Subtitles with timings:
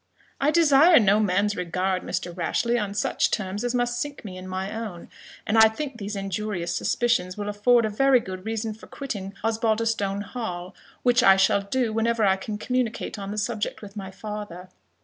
[0.39, 2.35] "I desire no man's regard, Mr.
[2.35, 5.09] Rashleigh, on such terms as must sink me in my own;
[5.45, 10.23] and I think these injurious suspicions will afford a very good reason for quitting Osbaldistone
[10.23, 14.69] Hall, which I shall do whenever I can communicate on the subject with my father."